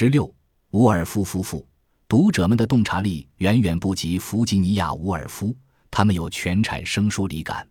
[0.00, 0.34] 十六，
[0.70, 1.68] 伍尔夫夫妇。
[2.08, 5.54] 读者们的洞察力远远不及弗吉尼亚·伍尔夫，
[5.90, 7.68] 他们有全产生疏离感。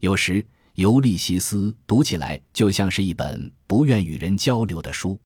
[0.00, 0.42] 有时，
[0.74, 5.18] 《尤利西斯》读起来就像是一本不愿与人交流的书。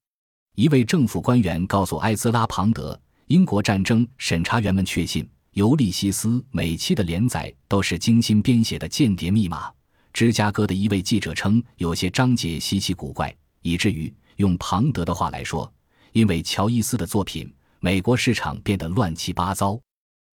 [0.54, 5.24] 一位政府官员告诉埃兹拉·庞德，英国战争审查员们确信，
[5.54, 9.68] 《尤利西斯》每期的连载都是精心编写的间谍密码。
[10.12, 15.68] 芝加哥的一位记者称，有些章节稀奇古怪，以至于用庞德的话来说，
[16.16, 17.52] 因为乔伊斯的作品。
[17.78, 19.78] 美国市场变得乱七八糟，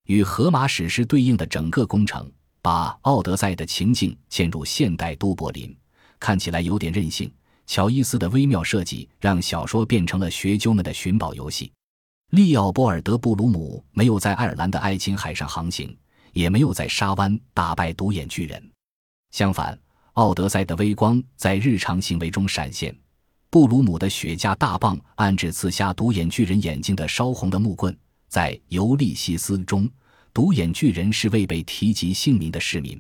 [0.06, 2.32] 与荷马史诗对应的整个工程，
[2.62, 5.76] 把《奥德赛》的情境嵌入现代都柏林，
[6.22, 7.30] 看起来有点任性。
[7.68, 11.70] 乔伊斯的微妙设计让小说变成了学究们的寻宝游戏。
[12.30, 15.96] 利奥波尔德·布鲁姆没有在爱尔兰的爱琴海上航行，
[16.32, 18.72] 也没有在沙湾打败独眼巨人。
[19.32, 19.76] 相反，
[20.14, 22.98] 《奥德赛》的微光在日常行为中闪现。
[23.54, 27.96] 布鲁姆的雪茄大棒暗指刺瞎独眼巨人眼睛的烧红的木棍，
[28.28, 29.88] 在《尤利西斯》中，
[30.34, 33.00] 独眼巨人是未被提及姓名的市民。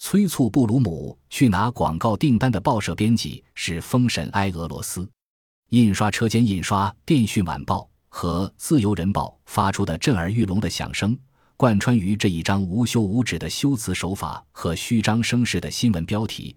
[0.00, 5.08] 催促布鲁姆去拿广告订单的报社编辑是封神埃俄罗斯。
[5.68, 11.16] 印刷车间印刷《电讯晚报》和《自由人报》发出的震耳欲聋的响声，
[11.56, 16.56] 贯穿于这一张无休无止的修辞手法和虚张声势的新闻标题。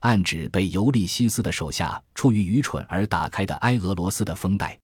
[0.00, 4.78] 暗指被尤利西斯的手下出于愚蠢而打开的埃俄罗斯的封袋，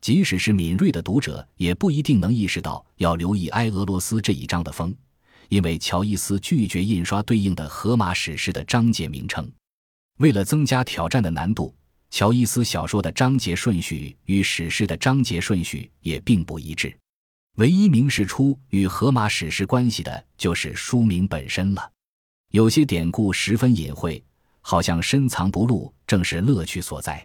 [0.00, 4.94] 即使是敏锐的读者也不一定能意识到要留意埃俄罗斯这一章的封，
[5.48, 9.50] 因为乔伊斯拒绝印刷对应的荷马史诗的章节名称。
[10.18, 11.74] 为了增加挑战的难度，
[12.10, 16.96] 乔伊斯小说的章节顺序与史诗的章节顺序也并不一致。
[17.56, 21.92] 唯一明示出与荷马史诗关系的就是书名本身了。
[22.50, 24.24] 有些典故十分隐晦。
[24.66, 27.24] 好像深藏不露，正是乐趣所在。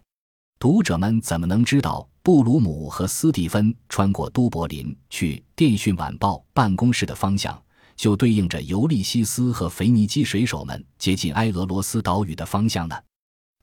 [0.60, 7.58] 读者们怎么能知道布鲁姆和斯蒂芬穿过都柏林去《电讯晚报》办公室的方向，
[7.96, 12.96] 就对应着尤利西斯和腓尼基水手们接近埃俄罗斯岛屿的方向呢？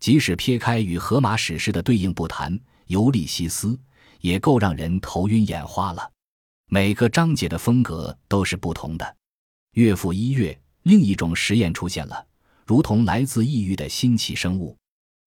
[0.01, 3.79] 即使撇开与荷马史诗的对应不谈，尤利西斯
[4.23, 6.11] 也够让人头晕眼花了。
[6.71, 9.17] 每个章节的风格都是不同的。
[9.73, 12.27] 月复一月，另一种实验出现了。
[12.67, 14.77] 如同来自异域的新奇生物。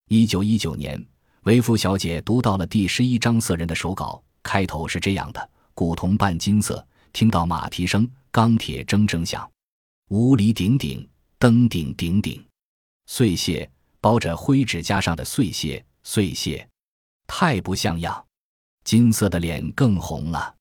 [0.09, 1.01] 一九一九年，
[1.43, 9.49] 维夫小姐读到了第十一章色人的手稿，开头是这样的：古铜半金色，听到马蹄声，钢铁铮铮响，
[10.09, 11.07] 无里顶顶，
[11.37, 12.45] 登顶顶顶，
[13.05, 16.67] 碎屑包着灰指甲上的碎屑，碎屑
[17.25, 18.25] 太不像样。
[18.83, 20.55] 金色的脸更红了。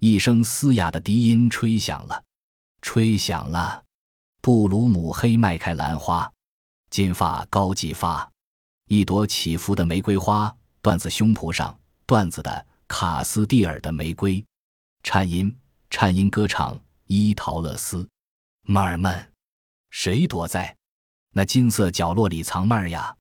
[0.00, 2.24] 一声嘶哑的笛音吹响了，
[2.82, 3.84] 吹响了。
[4.46, 6.32] 布鲁姆黑迈开兰花，
[6.88, 8.30] 金发高髻发，
[8.86, 11.76] 一朵起伏的玫瑰花，缎子胸脯上，
[12.06, 14.46] 缎子的卡斯蒂尔的玫瑰，
[15.02, 15.52] 颤音，
[15.90, 18.08] 颤音歌唱，伊陶勒斯，
[18.62, 19.32] 妹儿们，
[19.90, 20.76] 谁躲在
[21.32, 23.16] 那金色角落里藏妹儿呀？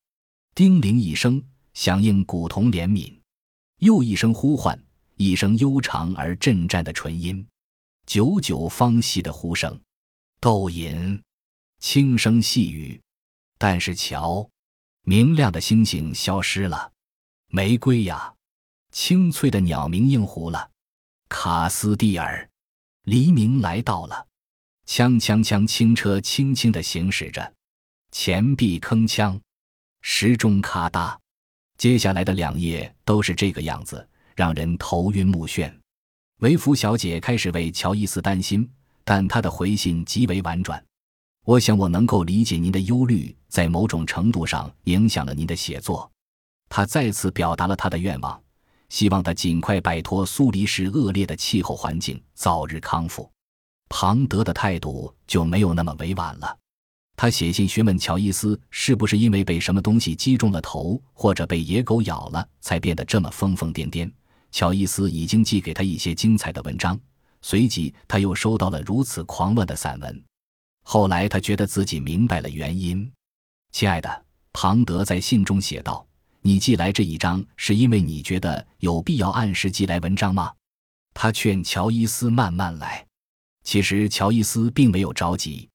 [0.53, 1.43] 叮铃一声，
[1.73, 3.11] 响应古铜怜悯，
[3.79, 4.79] 又一声呼唤，
[5.15, 7.47] 一声悠长而震颤的纯音，
[8.05, 9.81] 久久方息的呼声。
[10.45, 11.19] 斗吟，
[11.79, 13.01] 轻声细语，
[13.57, 14.47] 但是瞧，
[15.01, 16.91] 明亮的星星消失了，
[17.47, 18.31] 玫瑰呀，
[18.91, 20.69] 清脆的鸟鸣应湖了，
[21.29, 22.47] 卡斯蒂尔，
[23.05, 24.27] 黎明来到了，
[24.85, 27.55] 锵锵锵，轻车轻轻地行驶着，
[28.11, 29.41] 前臂铿锵，
[30.01, 31.17] 时钟咔嗒，
[31.75, 35.75] 接下来的两页都是这个样子，让人头晕目眩。
[36.41, 38.74] 维弗小姐开始为乔伊斯担心。
[39.05, 40.83] 但他的回信极为婉转，
[41.45, 46.11] 我想我能够理解您的忧虑，在某种程度上影响了您的写作。
[46.67, 48.41] 他再次表达了他的愿望，
[48.89, 53.31] 希望他尽快摆脱苏黎世恶劣的气候环境，早日康复。
[53.89, 56.57] 庞德的态度就没有那么委婉了，
[57.15, 64.11] 他写信询问乔伊斯是不是因为被什么东西击中了头，或者被野狗咬了，才变得这么疯疯癫癫。
[64.51, 66.99] 乔伊斯已经寄给他一些精彩的文章。
[67.47, 70.23] 随即，他又收到了如此狂乱的散文。
[70.81, 73.07] 后来，他觉得自己明白了原因。
[73.71, 76.03] 亲爱的庞德在信中写道
[76.41, 80.51] ：“你寄来这一章，是因为你觉得有必要按时寄来文章吗？”
[81.13, 83.05] 他劝乔伊斯慢慢来。
[83.61, 85.69] 其实，乔伊斯并没有着急。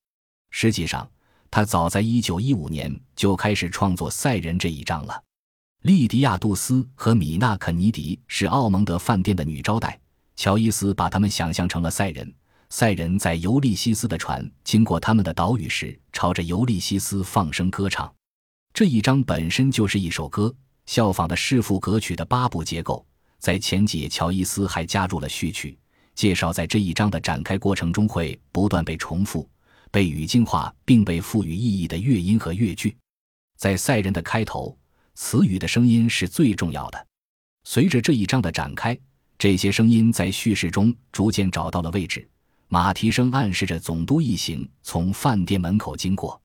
[0.51, 1.09] 实际上，
[1.53, 5.23] 他早在1915年就开始创作赛人这一章了。
[5.83, 10.01] 利迪亚·杜斯和米娜·肯尼迪是奥蒙德饭店的女招待。
[10.41, 12.35] 乔伊斯把他们想象成了赛人，
[12.71, 18.11] 赛人在尤利西斯的船经过他们的岛屿时，朝着尤利西斯放声歌唱。
[18.73, 20.51] 这一章本身就是一首歌，
[20.87, 23.07] 效仿的是副歌曲的八部结构。
[23.39, 25.79] 在前几页，乔伊斯还加入了序曲，
[26.15, 29.47] 介绍在这一章的展开过程中会不断被重复、
[29.91, 32.97] 被语境化，并被赋予意义的乐音和乐句。
[33.59, 34.75] 在赛人的开头，
[35.15, 37.07] 词语的声音是最重要的。
[37.65, 38.99] 随着这一章的展开，
[39.41, 42.29] 这些声音在叙事中逐渐找到了位置。
[42.69, 46.39] 马蹄声暗示着总督一行从饭店门口经过。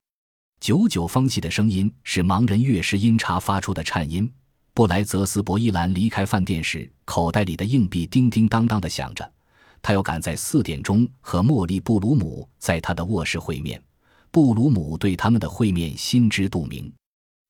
[0.62, 4.32] 九九方系的声音是盲人乐师音查发出的颤音。
[4.74, 9.30] 布莱泽斯·博伊兰离开饭店时，口袋里的硬币叮叮当当的响着。
[9.82, 13.84] 他要赶在四点钟和茉莉·布鲁姆在他的卧室会面。
[14.32, 16.90] 布鲁姆对他们的会面心知肚明。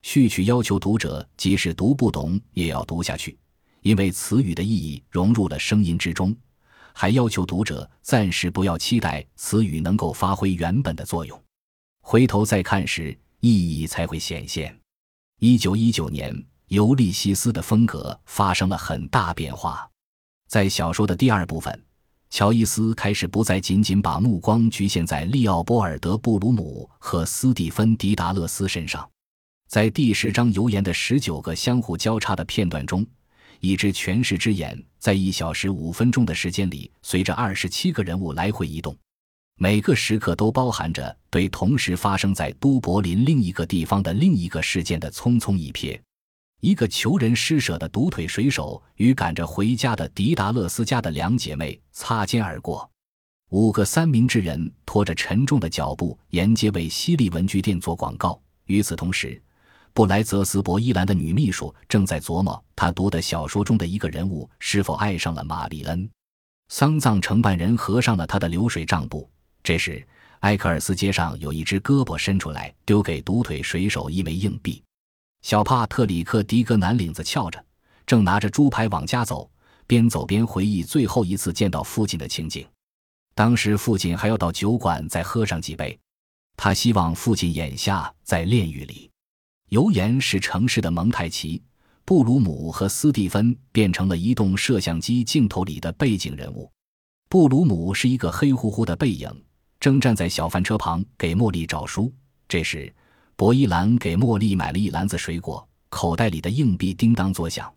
[0.02, 3.38] 序曲要求读者即使读不懂也要读下去，
[3.86, 6.36] 因为词语的意义融入了声音之中。
[6.92, 11.40] 还要求读者暂时不要期待词语能够发挥原本的作用，
[12.02, 14.76] 回头再看时意义才会显现。
[15.40, 16.46] 一九一九年。
[16.70, 19.88] 尤利西斯的风格发生了很大变化，
[20.48, 21.86] 在小说的第二部分，
[22.32, 29.08] 乔伊斯开始不再仅仅把目光局限在利奥波尔德·布鲁姆和斯蒂芬·迪达勒斯身上。
[29.68, 33.06] 在第十章油盐的十九个相互交叉的片段中，
[33.66, 38.96] 一只诠释之眼在一小时五分钟的时间里，随着二十七个人物来回移动，
[39.58, 46.00] 每个时刻都包含着对同时发生在都柏林另一个地方的另一个事件的匆匆一瞥。
[46.62, 52.88] 一个求人施舍的独腿水手与赶着回家的迪达勒斯家的两姐妹擦肩而过。
[53.50, 58.40] 五个三明治人拖着沉重的脚步沿街为西利文具店做广告。
[58.66, 59.40] 与此同时，
[59.96, 66.10] 布莱泽斯伯伊兰的女秘书正在琢磨她读的小说中的一个人物是否爱上了玛丽恩。
[66.68, 69.30] 丧葬承办人合上了他的流水账簿。
[69.64, 70.06] 这时，
[70.42, 74.84] 埃克尔斯街上有一只胳膊伸出来，丢给独腿水手一枚硬币。
[75.44, 77.64] 小帕特里克·迪格南领子翘着，
[78.06, 79.50] 正拿着猪排往家走，
[79.88, 82.68] 边走边回忆最后一次见到父亲的情景。
[83.34, 85.98] 当时父亲还要到酒馆再喝上几杯，
[86.58, 89.10] 他希望父亲眼下在炼狱里。
[89.76, 91.62] 油盐是城市的蒙太奇，
[92.06, 96.72] 布鲁姆和斯蒂芬变成了移动摄像机镜头里的背景人物。
[97.28, 99.30] 布鲁姆是一个黑乎乎的背影，
[99.78, 102.10] 正站在小饭车旁给茉莉找书。
[102.48, 102.92] 这时。
[103.36, 107.70] 博伊兰给茉莉买了一篮子水果，口袋里的硬币叮当作响。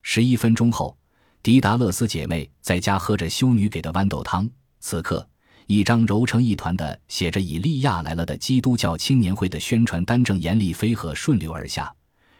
[0.00, 0.96] 十一分钟后，
[1.42, 4.48] 迪达勒斯姐妹在家喝着修女给的豌豆汤。
[4.80, 5.28] 此刻，
[5.66, 11.94] 一张揉成一团的写着“以利亚来了”的基督教青年会的宣传单正严厉飞鹤顺流而下。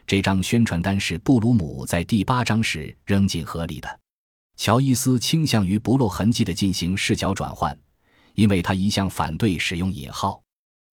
[0.05, 3.99] 这张宣传单是布鲁姆在第八章时扔进河里的。
[4.57, 7.75] 乔伊斯倾向于不露痕迹地进行视角转换，
[8.35, 10.41] 因为他一向反对使用引号。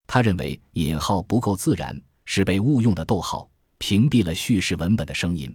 [0.06, 5.54] 他认为引号不够自然，是被误用的逗号屏蔽了叙事文本的声音，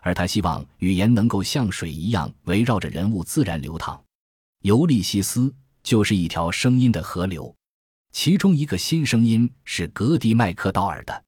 [0.00, 4.02] 而他希望语言能够像水一样围绕着人物自然流淌。
[4.62, 5.54] 尤利西斯
[5.84, 7.54] 就是一条声音的河流，
[8.10, 11.24] 其中一个新声音是格迪麦克道尔的。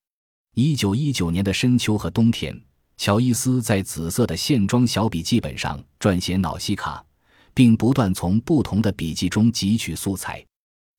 [0.55, 2.59] 一九一九年的深秋和冬天，
[2.97, 7.05] 乔伊斯在紫色的线装小笔记本上撰写脑西卡，
[7.53, 10.45] 并不断从不同的笔记中汲取素材，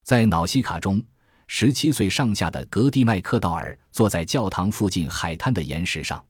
[0.06, 1.03] 在脑西卡中。
[1.50, 6.24] 十七岁上下的格蒂麦克道尔坐在教堂附近海滩的岩石上，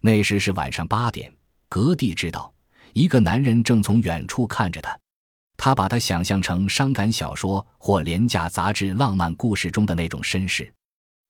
[0.00, 1.30] 那时是晚上八点。
[1.68, 2.50] 格蒂知道，
[2.94, 4.98] 一个男人正从远处看着他。
[5.56, 10.72] 他把他想象成伤感小说或廉价杂志浪漫故事中的那种绅士。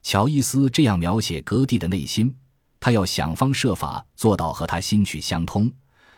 [0.03, 2.35] 乔伊斯这样描写格蒂的内心：
[2.79, 5.71] 他要想方设法做到和他心曲相通，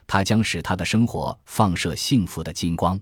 [0.06, 3.00] 他将使他的生活放射幸福的金光，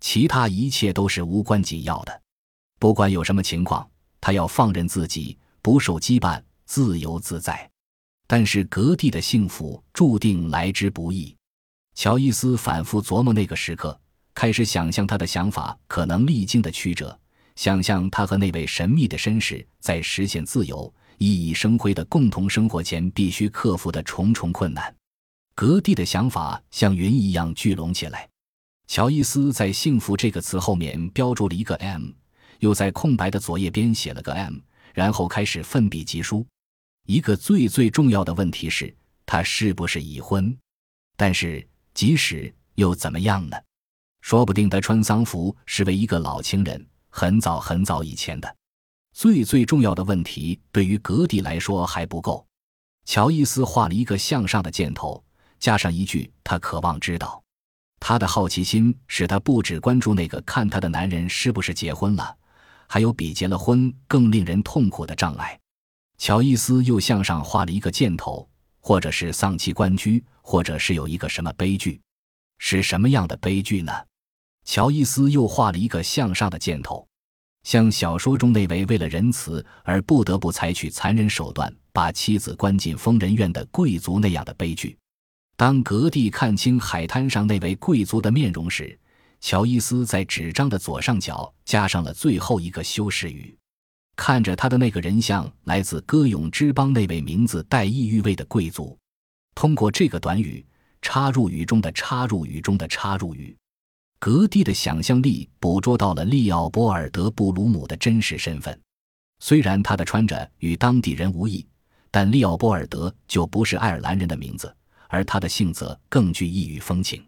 [0.00, 2.22] 其他一切都是无关紧要的。
[2.78, 3.88] 不管有什么情况，
[4.20, 7.68] 他要放任自己，不受羁绊，自由自在。
[8.26, 11.36] 但是格蒂的幸福注定来之不易。
[11.94, 14.00] 乔伊斯反复琢磨那个时刻，
[14.34, 17.18] 开始想象他的想法可能历经的曲折，
[17.56, 24.94] 想象他和那位神秘的绅士在实现自由、熠熠生辉的共同生活前必须克服的重重困难。
[25.54, 28.28] 格蒂的想法像云一样聚拢起来。
[28.88, 32.10] 乔伊斯在“幸福”这个词后面标注了一个 M。
[32.58, 34.54] 又在空白的左页边写了个 M，
[34.94, 36.46] 然后开始奋笔疾书。
[37.08, 38.94] 一个最最重要的问题是，
[39.26, 40.56] 他是不是已婚？
[41.16, 43.56] 但是，即使又怎么样呢？
[44.22, 48.56] 说不定他穿丧服是为一个老情人，很早很早以前的。
[49.12, 52.46] 最最重要的问题对于格蒂来说还不够。
[53.04, 55.22] 乔伊斯画了一个向上的箭头，
[55.58, 57.42] 加上一句：“他渴望知道。”
[58.00, 62.36] 他的好奇心使他不只关注那个看他的男人是不是结婚了。
[62.88, 65.58] 还有比结了婚更令人痛苦的障碍。
[66.18, 68.48] 乔伊斯又向上画了一个箭头，
[68.80, 72.00] 或者是丧妻关居，或者是有一个什么悲剧？
[72.58, 73.92] 是什么样的悲剧呢？
[74.64, 77.06] 乔伊斯又画了一个向上的箭头，
[77.64, 84.96] 像小说中那位为了仁慈而不得不采取残忍手段把妻子关进疯人院的贵族那样的悲剧。
[85.56, 88.98] 当格蒂看清海滩上那位贵族的面容时，
[89.40, 93.56] 乔伊斯在纸张的左上角加上了最后一个修饰语。
[94.16, 98.96] 看着他的那个人像，来自歌咏之邦那位名字带异域味的贵族。
[99.54, 100.64] 通过这个短语，
[101.00, 103.56] 插入语中的插入语中的插入语，
[104.24, 108.80] 格蒂的想象力捕捉到了利奥波尔德·布鲁姆的真实身份。
[109.40, 111.66] 虽然他的穿着与当地人无异，
[112.08, 114.72] 但利奥波尔德就不是爱尔兰人的名字，
[115.08, 117.20] 而他的性则更具异域风情。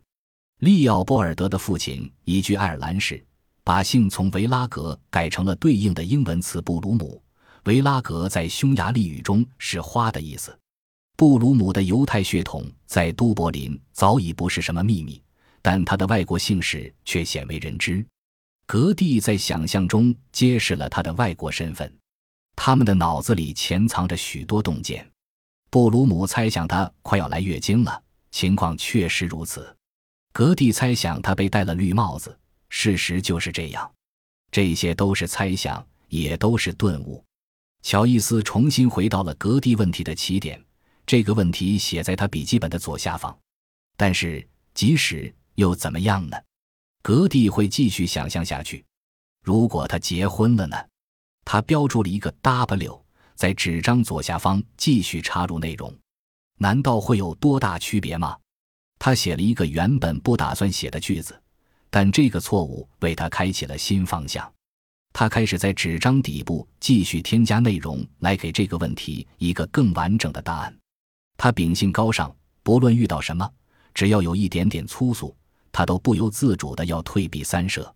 [0.60, 3.20] 利奥波尔德的父亲移居爱尔兰时。
[3.64, 7.20] 把姓从维拉格改成了对应的英文词布鲁姆。
[7.64, 10.56] 维拉格在匈牙利语中是花的意思。
[11.16, 15.20] 布鲁姆的犹太血统在都柏林早已不是什么秘密，
[15.64, 18.04] 但他的外国姓氏却鲜为人知。
[18.66, 21.90] 格蒂在想象中揭示了他的外国身份。
[22.54, 25.11] 他们的脑子里潜藏着许多洞见。
[25.71, 29.75] 布鲁姆猜想他快要来月经了，情况确实如此。
[30.35, 32.38] 格蒂猜想他被戴了绿帽子。
[32.68, 33.90] 事实就是这样，
[34.50, 37.25] 这些都是猜想，也都是顿悟。
[37.83, 40.62] 乔伊斯重新回到了格蒂问题的起点，
[41.06, 43.35] 这个问题写在他笔记本的左下方。
[43.97, 46.37] 但是，即使又怎么样呢？
[47.02, 48.84] 格蒂会继续想象下去。
[49.42, 50.76] 如果他结婚了呢？
[51.44, 55.94] 他标注了一个 W，在纸张左下方继续插入内容。
[56.58, 58.37] 难道会有多大区别吗？
[58.99, 61.38] 他写了一个原本不打算写的句子。
[61.90, 64.52] 但这个错误为他开启了新方向，
[65.12, 70.76] 他开始在纸张底部继续添加内容，来给这个问题一个更完整的答案。
[71.37, 72.34] 他秉性高尚，
[72.64, 73.49] 不论遇到什么，
[73.92, 75.37] 只要有一点点粗俗，
[75.75, 77.93] 他都不由自主的要退避三舍。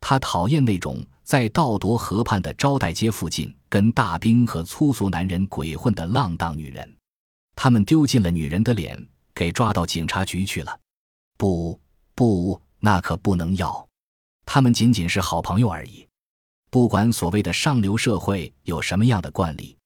[0.00, 6.96] 他讨厌那种在道铎河畔的招待街附近跟大兵和粗俗男人鬼混的浪荡女人，
[7.54, 9.00] 他们丢尽了女人的脸，
[9.32, 10.80] 给抓到警察局去了。
[11.38, 11.80] 不，
[12.16, 12.60] 不。
[12.80, 13.88] 那可不能要，
[14.44, 16.04] 他们仅仅是好朋友而已。
[16.68, 19.76] 不管所谓的上流社会有什么样的惯例，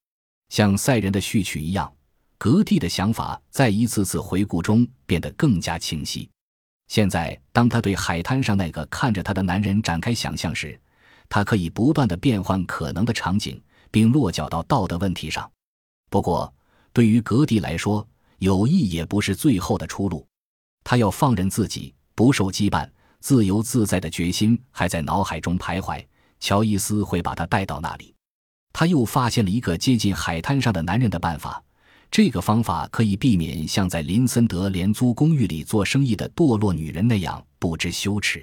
[0.48, 1.92] 像赛人的序曲一样，
[2.38, 6.26] 格蒂的想法在一次次回顾中变得更加清晰。
[6.88, 10.78] 现在，当他对海滩上那个看着他的男人展开想象时，
[11.28, 15.50] 他可以不断的变换可能的场景，并落脚到道德问题上。
[16.10, 16.52] 不过，
[16.92, 18.06] 对于格蒂来说，
[18.38, 20.26] 友谊也不是最后的出路。
[20.84, 21.92] 他要放任自己。
[22.16, 22.88] 不受羁绊、
[23.20, 26.02] 自由自在的决心还在脑海中徘徊。
[26.40, 28.14] 乔伊斯会把他带到那里。
[28.72, 31.62] 他又发现了一个接近海滩上的男人的办法。
[32.10, 38.42] 这个方法可以避免像在林森德廉租公寓里做生意的堕落女人那样不知羞耻。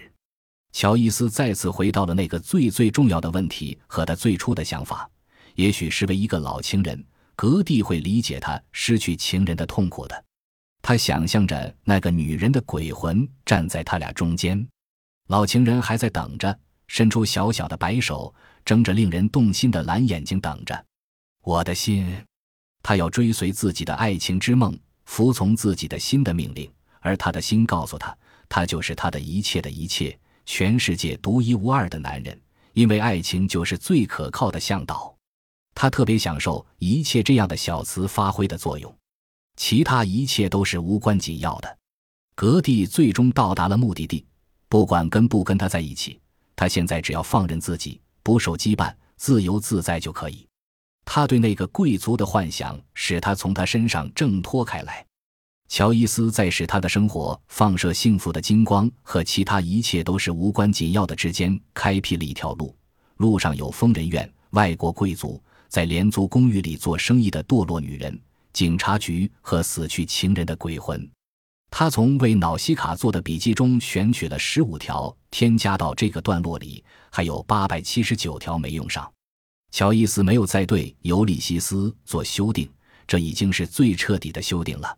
[0.72, 5.10] 乔伊斯再次回到了那个最最重要的问题和他最初的想法。
[5.55, 7.03] 也许是为一个老情人，
[7.36, 10.25] 格蒂会理解他失去情人的痛苦的。
[10.82, 14.67] 他想象着那个女人的鬼魂站在他俩中间，
[15.27, 18.34] 老情人还在等着，伸出小小的白手，
[18.65, 20.86] 睁着令人动心的蓝眼睛等着。
[21.43, 22.05] 我的心，
[22.84, 28.16] 他要追随自己的爱情之梦，服从自己的心的命令，而他的心告诉他，
[28.48, 32.40] 他就是他的一切的一切，全世界独一无二的男人，
[32.74, 35.16] 因为爱情就是最可靠的向导。
[35.74, 38.94] 他特别享受一切这样的小词发挥的作用。
[39.56, 41.78] 其他一切都是无关紧要的。
[42.36, 44.25] 格蒂最终到达了目的地，
[44.68, 46.20] 不管跟不跟他在一起，
[46.56, 50.46] 他现在只要放任自己，不受羁绊，自由自在就可以。
[51.05, 55.05] 他对那个贵族的幻想使他从他身上挣脱开来。
[55.69, 62.75] 乔伊斯在使他的生活放射幸福的金光和其他一切都是无关紧要的之间开辟了一条路。
[63.17, 68.19] 路上有疯人院、外国贵族在廉租公寓里做生意的堕落女人。
[68.51, 71.10] 警察局和死去情人的鬼魂，
[71.72, 79.12] 他从为瑙西卡做的笔记中选取了十五条，添加到这个段落里，还有八百七十九条没用上。
[79.74, 82.70] 乔伊斯没有再对《尤里西斯》做修订，
[83.08, 84.96] 这已经是最彻底的修订了。